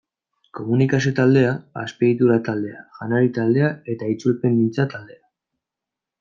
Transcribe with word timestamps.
Komunikazio 0.59 1.11
taldea, 1.19 1.51
Azpiegitura 1.81 2.39
taldea, 2.47 2.81
Janari 3.01 3.31
taldea 3.37 3.69
eta 3.95 4.09
Itzulpengintza 4.15 4.89
taldea. 4.97 5.23